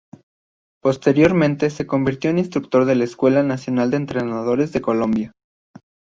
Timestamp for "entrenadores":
3.97-4.71